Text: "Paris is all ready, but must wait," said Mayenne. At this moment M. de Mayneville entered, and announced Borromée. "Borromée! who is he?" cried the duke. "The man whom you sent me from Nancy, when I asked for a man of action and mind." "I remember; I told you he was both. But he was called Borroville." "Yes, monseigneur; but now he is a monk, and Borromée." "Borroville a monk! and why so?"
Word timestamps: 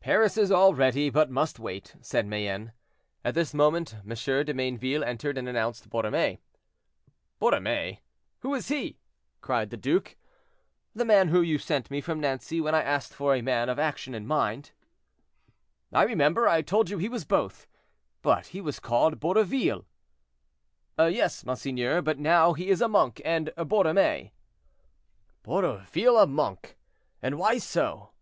"Paris 0.00 0.38
is 0.38 0.50
all 0.50 0.72
ready, 0.72 1.10
but 1.10 1.28
must 1.30 1.58
wait," 1.58 1.96
said 2.00 2.26
Mayenne. 2.26 2.72
At 3.22 3.34
this 3.34 3.52
moment 3.52 3.96
M. 3.96 4.08
de 4.14 4.54
Mayneville 4.54 5.04
entered, 5.04 5.36
and 5.36 5.46
announced 5.46 5.90
Borromée. 5.90 6.38
"Borromée! 7.42 7.98
who 8.38 8.54
is 8.54 8.68
he?" 8.68 8.96
cried 9.42 9.68
the 9.68 9.76
duke. 9.76 10.16
"The 10.94 11.04
man 11.04 11.28
whom 11.28 11.44
you 11.44 11.58
sent 11.58 11.90
me 11.90 12.00
from 12.00 12.20
Nancy, 12.20 12.58
when 12.58 12.74
I 12.74 12.82
asked 12.82 13.12
for 13.12 13.34
a 13.34 13.42
man 13.42 13.68
of 13.68 13.78
action 13.78 14.14
and 14.14 14.26
mind." 14.26 14.70
"I 15.92 16.04
remember; 16.04 16.48
I 16.48 16.62
told 16.62 16.88
you 16.88 16.96
he 16.96 17.10
was 17.10 17.26
both. 17.26 17.66
But 18.22 18.46
he 18.46 18.62
was 18.62 18.80
called 18.80 19.20
Borroville." 19.20 19.84
"Yes, 20.98 21.44
monseigneur; 21.44 22.00
but 22.00 22.18
now 22.18 22.54
he 22.54 22.70
is 22.70 22.80
a 22.80 22.88
monk, 22.88 23.20
and 23.26 23.48
Borromée." 23.58 24.30
"Borroville 25.42 26.16
a 26.22 26.26
monk! 26.26 26.78
and 27.20 27.38
why 27.38 27.58
so?" 27.58 28.12